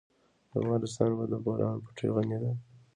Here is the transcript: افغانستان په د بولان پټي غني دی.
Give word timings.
افغانستان 0.59 1.09
په 1.19 1.25
د 1.31 1.33
بولان 1.45 1.75
پټي 1.83 2.07
غني 2.15 2.37
دی. 2.43 2.51